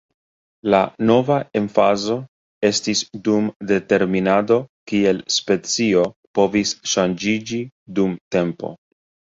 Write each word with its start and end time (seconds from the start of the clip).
La 0.73 0.77
nova 1.09 1.35
emfazo 1.59 2.15
estis 2.71 3.03
dum 3.29 3.51
determinado 3.73 4.59
kiel 4.93 5.23
specio 5.39 6.11
povis 6.41 6.77
ŝanĝiĝi 6.97 7.65
dum 7.99 8.21
tempo. 8.39 8.77